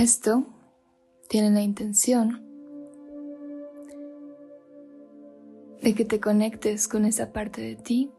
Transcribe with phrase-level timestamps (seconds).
[0.00, 0.46] Esto
[1.28, 2.42] tiene la intención
[5.82, 8.10] de que te conectes con esa parte de ti,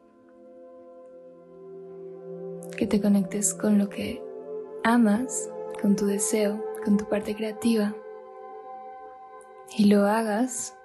[2.78, 4.22] que te conectes con lo que
[4.84, 5.50] amas,
[5.82, 7.96] con tu deseo, con tu parte creativa,
[9.76, 10.78] y lo hagas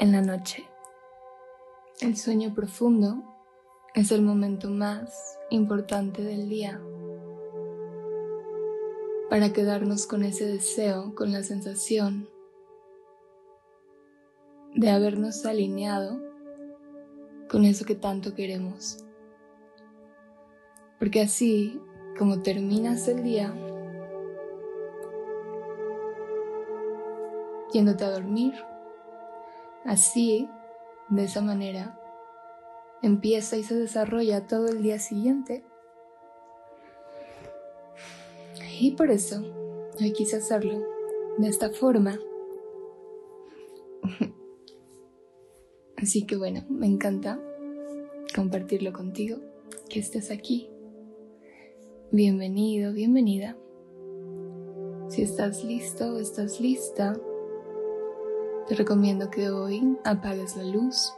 [0.00, 0.68] en la noche.
[2.02, 3.24] El sueño profundo
[3.94, 6.78] es el momento más importante del día
[9.30, 12.28] para quedarnos con ese deseo, con la sensación
[14.74, 16.20] de habernos alineado
[17.48, 19.04] con eso que tanto queremos.
[20.98, 21.80] Porque así
[22.18, 23.54] como terminas el día,
[27.72, 28.54] yéndote a dormir,
[29.84, 30.48] así,
[31.08, 31.96] de esa manera,
[33.00, 35.64] empieza y se desarrolla todo el día siguiente.
[38.80, 39.42] Y por eso
[40.00, 40.82] hoy quise hacerlo
[41.36, 42.18] de esta forma.
[45.98, 47.38] Así que bueno, me encanta
[48.34, 49.36] compartirlo contigo,
[49.90, 50.70] que estés aquí.
[52.10, 53.54] Bienvenido, bienvenida.
[55.10, 57.20] Si estás listo o estás lista,
[58.66, 61.12] te recomiendo que hoy apagues la luz,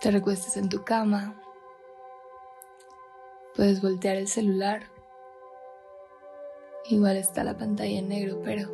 [0.00, 1.38] te recuestes en tu cama,
[3.54, 4.97] puedes voltear el celular.
[6.90, 8.70] Igual está la pantalla en negro, pero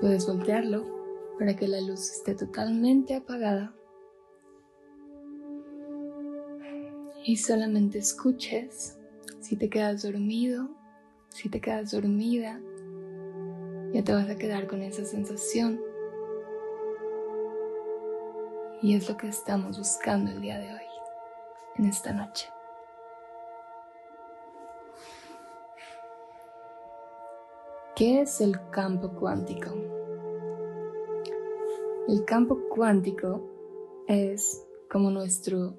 [0.00, 0.84] puedes voltearlo
[1.38, 3.72] para que la luz esté totalmente apagada
[7.24, 8.98] y solamente escuches
[9.38, 10.68] si te quedas dormido,
[11.28, 12.60] si te quedas dormida,
[13.92, 15.80] ya te vas a quedar con esa sensación.
[18.82, 20.86] Y es lo que estamos buscando el día de hoy,
[21.76, 22.48] en esta noche.
[27.98, 29.74] ¿Qué es el campo cuántico?
[32.06, 33.42] El campo cuántico
[34.06, 35.74] es como nuestro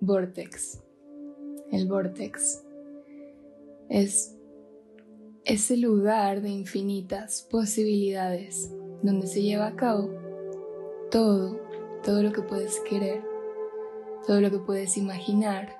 [0.00, 0.82] vortex.
[1.70, 2.64] El vortex
[3.90, 4.34] es
[5.44, 8.72] ese lugar de infinitas posibilidades
[9.02, 10.08] donde se lleva a cabo
[11.10, 11.60] todo,
[12.02, 13.22] todo lo que puedes querer,
[14.26, 15.76] todo lo que puedes imaginar.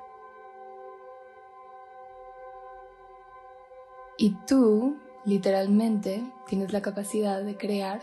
[4.19, 8.01] Y tú, literalmente, tienes la capacidad de crear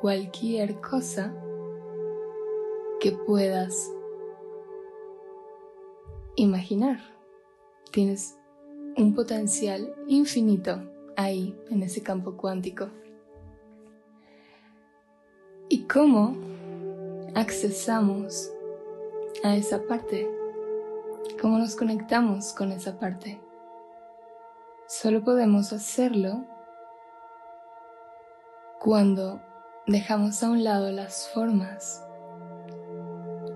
[0.00, 1.34] cualquier cosa
[3.00, 3.90] que puedas
[6.36, 7.00] imaginar.
[7.90, 8.38] Tienes
[8.96, 10.80] un potencial infinito
[11.16, 12.88] ahí, en ese campo cuántico.
[15.68, 16.36] ¿Y cómo
[17.34, 18.52] accesamos
[19.42, 20.30] a esa parte?
[21.42, 23.40] ¿Cómo nos conectamos con esa parte?
[24.86, 26.44] Solo podemos hacerlo
[28.80, 29.42] cuando
[29.86, 32.02] dejamos a un lado las formas.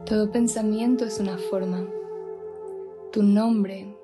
[0.04, 1.88] Todo pensamiento es una forma.
[3.10, 3.96] Tu nombre,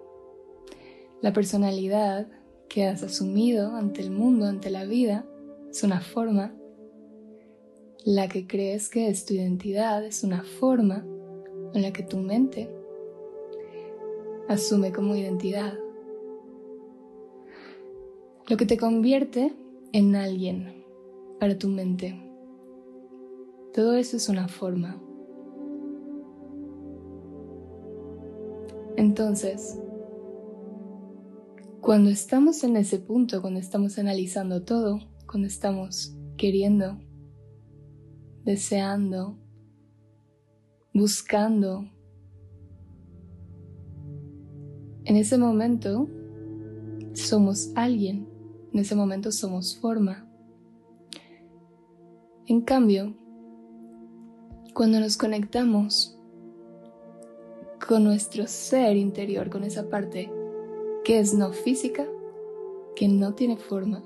[1.21, 2.27] la personalidad
[2.71, 5.27] que has asumido ante el mundo, ante la vida,
[5.71, 6.55] es una forma.
[8.07, 11.05] La que crees que es tu identidad es una forma
[11.75, 12.71] en la que tu mente
[14.49, 15.75] asume como identidad.
[18.49, 19.53] Lo que te convierte
[19.93, 20.80] en alguien
[21.41, 22.15] para tu mente.
[23.75, 25.03] Todo eso es una forma.
[28.97, 29.81] Entonces,
[31.81, 36.99] cuando estamos en ese punto, cuando estamos analizando todo, cuando estamos queriendo,
[38.45, 39.39] deseando,
[40.93, 41.89] buscando,
[45.05, 46.07] en ese momento
[47.15, 48.29] somos alguien,
[48.75, 50.30] en ese momento somos forma.
[52.51, 53.15] En cambio,
[54.75, 56.19] cuando nos conectamos
[57.87, 60.29] con nuestro ser interior, con esa parte
[61.05, 62.09] que es no física,
[62.97, 64.03] que no tiene forma,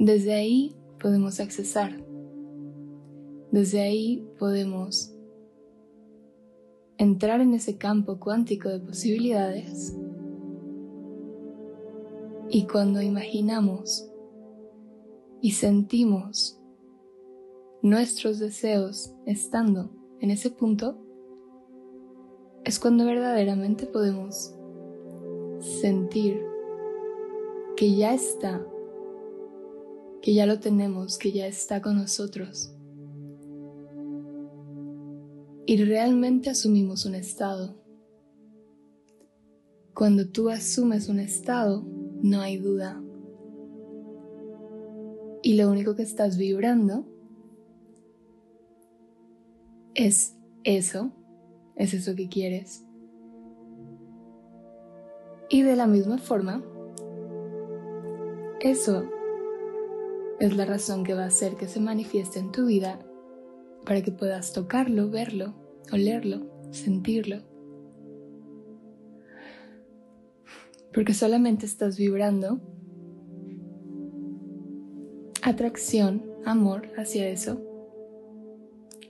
[0.00, 2.04] desde ahí podemos accesar,
[3.52, 5.14] desde ahí podemos
[6.98, 9.96] entrar en ese campo cuántico de posibilidades.
[12.50, 14.11] Y cuando imaginamos
[15.42, 16.58] y sentimos
[17.82, 19.90] nuestros deseos estando
[20.20, 21.04] en ese punto,
[22.64, 24.54] es cuando verdaderamente podemos
[25.80, 26.40] sentir
[27.76, 28.64] que ya está,
[30.22, 32.72] que ya lo tenemos, que ya está con nosotros.
[35.66, 37.82] Y realmente asumimos un estado.
[39.92, 41.84] Cuando tú asumes un estado,
[42.22, 43.02] no hay duda.
[45.42, 47.04] Y lo único que estás vibrando
[49.94, 51.10] es eso,
[51.76, 52.84] es eso que quieres.
[55.50, 56.64] Y de la misma forma,
[58.60, 59.04] eso
[60.38, 63.00] es la razón que va a hacer que se manifieste en tu vida
[63.84, 65.54] para que puedas tocarlo, verlo,
[65.92, 67.42] olerlo, sentirlo.
[70.94, 72.60] Porque solamente estás vibrando
[75.42, 77.60] atracción, amor hacia eso.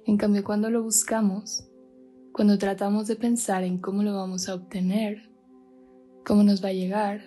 [0.07, 1.69] En cambio, cuando lo buscamos,
[2.33, 5.31] cuando tratamos de pensar en cómo lo vamos a obtener,
[6.27, 7.21] cómo nos va a llegar,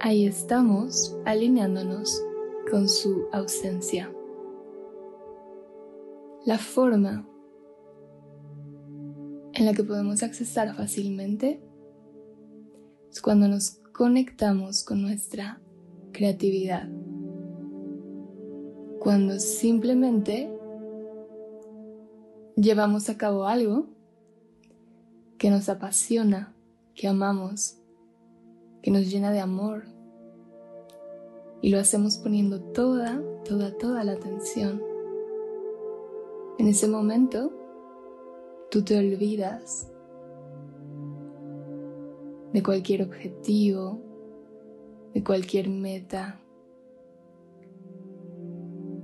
[0.00, 2.22] ahí estamos alineándonos
[2.70, 4.12] con su ausencia.
[6.44, 7.26] La forma
[9.54, 11.62] en la que podemos accesar fácilmente
[13.10, 15.63] es cuando nos conectamos con nuestra
[16.14, 16.88] creatividad.
[19.00, 20.50] Cuando simplemente
[22.56, 23.86] llevamos a cabo algo
[25.36, 26.54] que nos apasiona,
[26.94, 27.76] que amamos,
[28.80, 29.84] que nos llena de amor.
[31.60, 34.82] Y lo hacemos poniendo toda, toda, toda la atención.
[36.58, 37.52] En ese momento,
[38.70, 39.90] tú te olvidas
[42.52, 44.13] de cualquier objetivo,
[45.14, 46.40] de cualquier meta,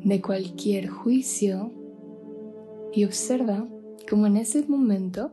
[0.02, 1.72] de cualquier juicio
[2.92, 3.68] y observa
[4.08, 5.32] cómo en ese momento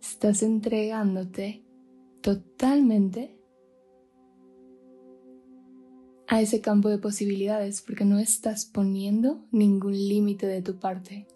[0.00, 1.64] estás entregándote
[2.20, 3.38] totalmente
[6.26, 11.26] a ese campo de posibilidades porque no estás poniendo ningún límite de tu parte.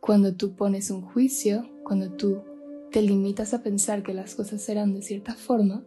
[0.00, 2.42] Cuando tú pones un juicio, cuando tú
[2.92, 5.86] te limitas a pensar que las cosas serán de cierta forma,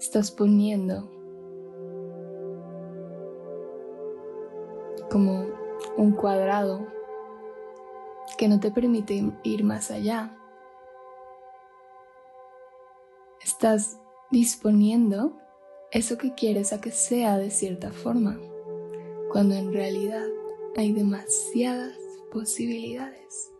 [0.00, 1.08] estás poniendo
[5.10, 5.46] como
[5.98, 6.86] un cuadrado
[8.38, 10.34] que no te permite ir más allá.
[13.44, 14.00] Estás
[14.30, 15.36] disponiendo
[15.90, 18.38] eso que quieres a que sea de cierta forma,
[19.30, 20.26] cuando en realidad
[20.76, 21.98] hay demasiadas
[22.32, 23.52] posibilidades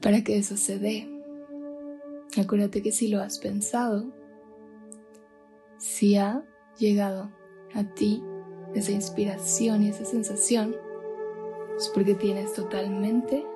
[0.00, 1.08] para que eso se dé.
[2.40, 4.12] Acuérdate que si lo has pensado,
[5.78, 6.44] si ha
[6.76, 7.30] llegado
[7.74, 8.22] a ti
[8.74, 10.76] esa inspiración y esa sensación,
[11.76, 13.46] es porque tienes totalmente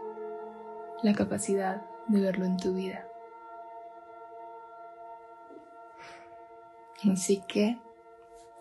[1.02, 3.06] la capacidad de verlo en tu vida.
[7.10, 7.78] Así que,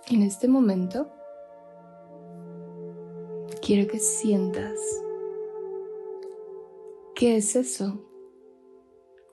[0.10, 1.12] en este momento,
[3.62, 4.80] quiero que sientas
[7.14, 8.02] qué es eso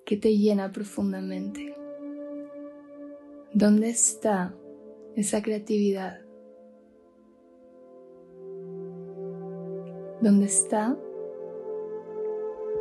[0.04, 1.74] que te llena profundamente.
[3.54, 4.54] ¿Dónde está
[5.16, 6.20] esa creatividad?
[10.20, 10.94] ¿Dónde está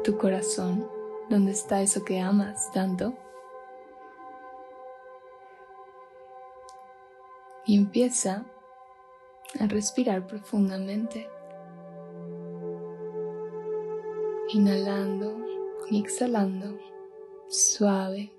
[0.03, 0.85] tu corazón?
[1.29, 3.13] ¿Dónde está eso que amas tanto?
[7.65, 8.45] Y empieza
[9.61, 11.29] a respirar profundamente.
[14.49, 15.37] Inhalando
[15.89, 16.77] y exhalando
[17.47, 18.36] suave.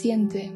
[0.00, 0.50] Siente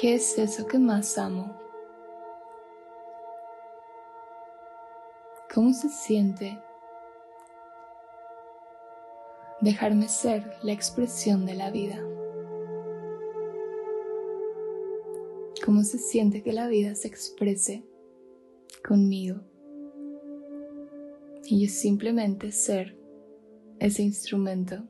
[0.00, 1.58] qué es eso que más amo.
[5.52, 6.60] ¿Cómo se siente
[9.60, 11.98] dejarme ser la expresión de la vida?
[15.64, 17.84] ¿Cómo se siente que la vida se exprese
[18.86, 19.40] conmigo?
[21.46, 22.96] Y yo simplemente ser
[23.80, 24.84] ese instrumento.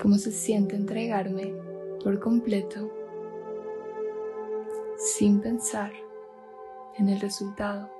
[0.00, 1.54] ¿Cómo se siente entregarme
[2.02, 2.90] por completo
[4.96, 5.92] sin pensar
[6.98, 7.98] en el resultado?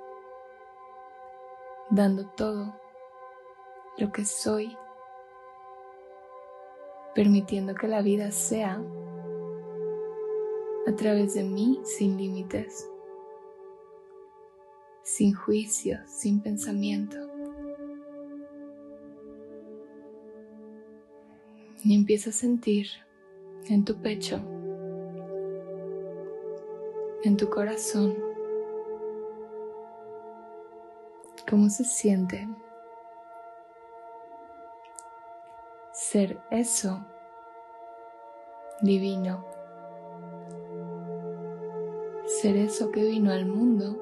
[1.89, 2.75] dando todo
[3.97, 4.77] lo que soy,
[7.15, 8.81] permitiendo que la vida sea
[10.87, 12.87] a través de mí sin límites,
[15.03, 17.28] sin juicio, sin pensamiento.
[21.83, 22.87] Y empieza a sentir
[23.69, 24.39] en tu pecho,
[27.23, 28.15] en tu corazón,
[31.49, 32.47] ¿Cómo se siente
[35.91, 37.03] ser eso
[38.81, 39.43] divino,
[42.25, 43.97] ser eso que vino al mundo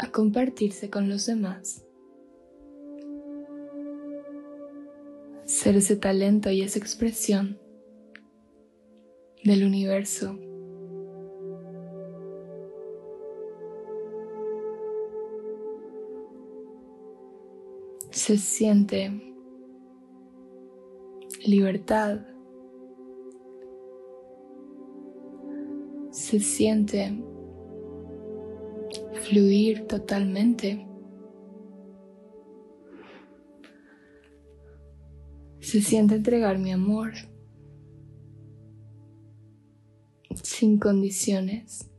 [0.00, 1.84] a compartirse con los demás.
[5.64, 7.58] Ser ese talento y esa expresión
[9.44, 10.38] del universo.
[18.10, 19.10] Se siente
[21.46, 22.20] libertad.
[26.10, 27.24] Se siente
[29.22, 30.86] fluir totalmente.
[35.64, 37.14] Se siente entregar mi amor
[40.42, 41.90] sin condiciones.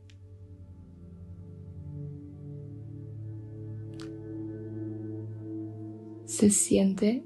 [6.26, 7.24] Se siente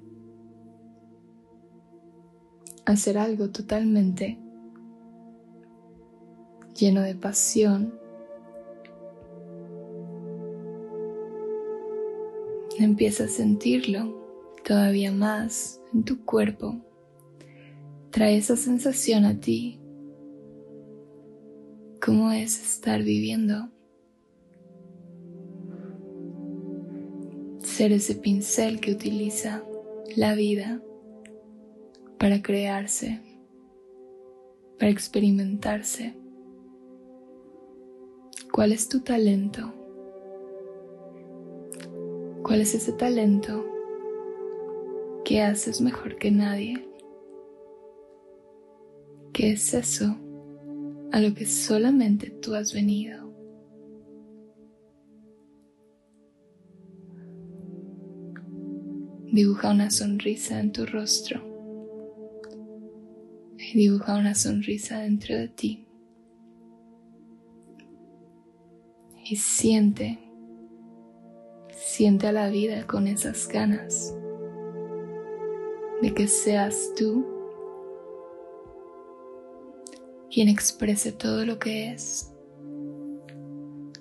[2.87, 4.39] hacer algo totalmente
[6.75, 7.93] lleno de pasión.
[12.79, 14.19] Empieza a sentirlo
[14.65, 16.77] todavía más en tu cuerpo.
[18.11, 19.81] Trae esa sensación a ti.
[22.05, 23.69] ¿Cómo es estar viviendo?
[27.61, 29.63] Ser ese pincel que utiliza
[30.17, 30.83] la vida
[32.19, 33.21] para crearse,
[34.79, 36.17] para experimentarse.
[38.53, 39.73] ¿Cuál es tu talento?
[42.43, 43.65] ¿Cuál es ese talento
[45.31, 46.85] que haces mejor que nadie?
[49.33, 50.17] ¿Qué es eso
[51.13, 53.33] a lo que solamente tú has venido?
[59.31, 61.41] Dibuja una sonrisa en tu rostro
[63.57, 65.87] y dibuja una sonrisa dentro de ti.
[69.25, 70.19] Y siente,
[71.69, 74.13] siente a la vida con esas ganas
[76.03, 77.27] de que seas tú
[80.31, 82.33] quien exprese todo lo que es,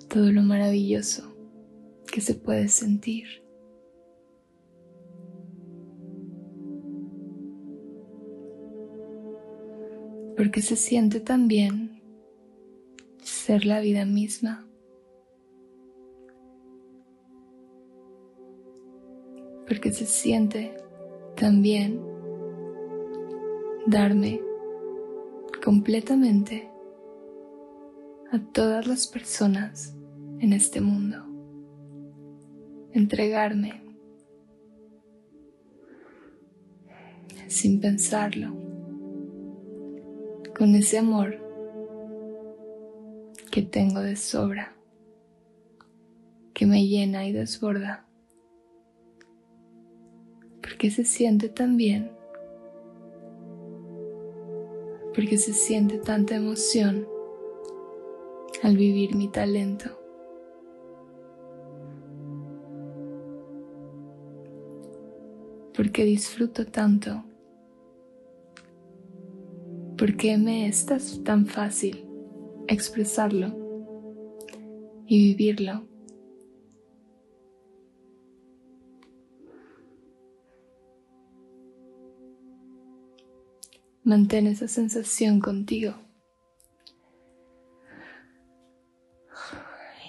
[0.08, 1.24] todo lo maravilloso
[2.10, 3.40] que se puede sentir.
[10.40, 12.00] porque se siente tan bien
[13.22, 14.66] ser la vida misma.
[19.68, 20.74] Porque se siente
[21.40, 21.98] tan bien
[23.86, 24.42] darme
[25.64, 26.70] completamente
[28.30, 29.96] a todas las personas
[30.38, 31.16] en este mundo.
[32.92, 33.82] Entregarme
[37.48, 38.54] sin pensarlo
[40.54, 41.38] con ese amor
[43.50, 44.74] que tengo de sobra,
[46.52, 48.09] que me llena y desborda,
[50.80, 52.10] porque se siente tan bien,
[55.14, 57.06] porque se siente tanta emoción
[58.62, 59.90] al vivir mi talento.
[65.76, 67.24] Porque disfruto tanto
[69.98, 70.86] ¿Por qué me es
[71.24, 72.06] tan fácil
[72.68, 73.54] expresarlo
[75.06, 75.89] y vivirlo?
[84.02, 85.92] Mantén esa sensación contigo.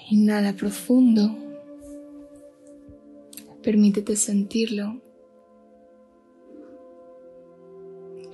[0.10, 1.36] Inhala profundo.
[3.62, 5.02] Permítete sentirlo.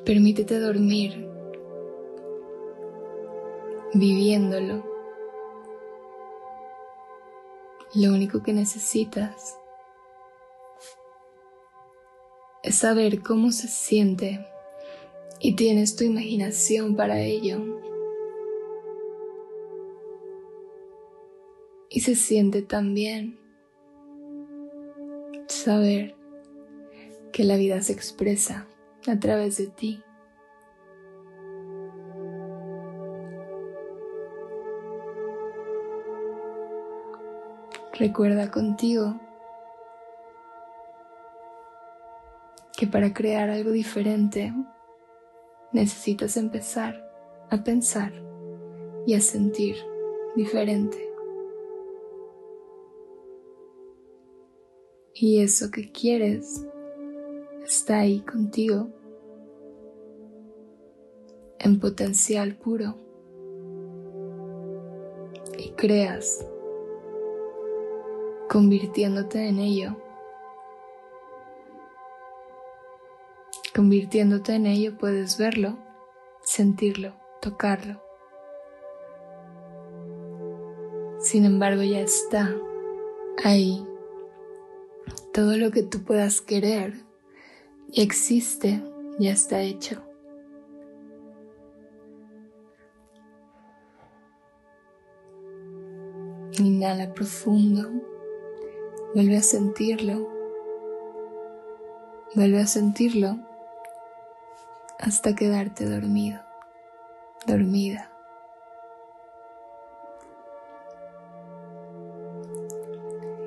[0.06, 1.28] Permítete dormir
[3.94, 4.86] viviéndolo.
[7.96, 9.58] Lo único que necesitas
[12.62, 14.46] es saber cómo se siente
[15.39, 17.60] y tienes tu imaginación para ello.
[21.89, 23.39] Y se siente tan bien
[25.48, 26.15] saber
[27.32, 28.67] que la vida se expresa
[29.08, 30.03] a través de ti.
[37.94, 39.20] Recuerda contigo
[42.77, 44.53] que para crear algo diferente
[45.71, 47.03] necesitas empezar
[47.50, 48.13] a pensar
[49.05, 49.75] y a sentir
[50.36, 50.97] diferente.
[55.13, 56.65] Y eso que quieres
[57.65, 58.89] está ahí contigo
[61.59, 62.95] en potencial puro.
[65.75, 66.45] creas,
[68.50, 70.07] convirtiéndote en ello.
[73.77, 75.77] Convirtiéndote en ello puedes verlo,
[76.41, 78.01] sentirlo, tocarlo.
[81.19, 82.55] Sin embargo, ya está
[83.43, 83.86] ahí.
[85.31, 86.96] Todo lo que tú puedas querer
[87.93, 88.81] existe,
[89.19, 90.01] ya está hecho.
[96.57, 97.91] Inhala profundo.
[99.13, 100.27] Vuelve a sentirlo.
[102.34, 103.47] Vuelve a sentirlo
[105.08, 106.42] hasta quedarte dormido,
[107.48, 108.12] dormida.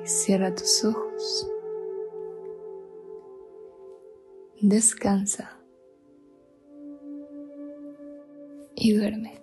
[0.03, 1.47] Cierra tus ojos.
[4.59, 5.55] Descansa
[8.75, 9.39] y duerme.